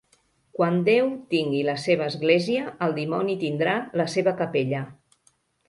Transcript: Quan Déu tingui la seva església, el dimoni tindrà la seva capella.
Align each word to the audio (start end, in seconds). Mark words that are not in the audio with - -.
Quan 0.59 0.79
Déu 0.87 1.11
tingui 1.33 1.59
la 1.67 1.75
seva 1.83 2.09
església, 2.13 2.65
el 2.87 2.97
dimoni 2.97 3.37
tindrà 3.47 3.79
la 4.03 4.09
seva 4.17 4.37
capella. 4.43 4.85